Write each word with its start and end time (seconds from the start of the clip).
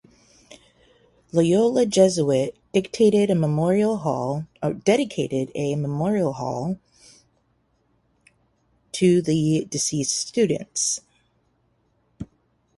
Loyola 1.31 1.85
Jesuit 1.85 2.55
dedicated 2.73 3.29
a 3.29 3.35
Memorial 3.35 3.97
Hall 3.97 4.47
to 8.93 9.21
the 9.21 9.67
deceased 9.69 10.17
students. 10.17 11.01